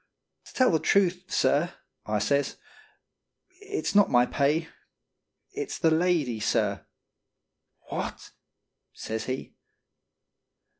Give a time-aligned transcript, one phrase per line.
[0.45, 1.75] "To tell the truth, sir,"
[2.07, 2.57] I says,
[3.51, 4.67] "it's not my pay
[5.53, 6.87] it's the lady, sir."
[7.89, 8.31] "What!"
[8.93, 9.53] says he.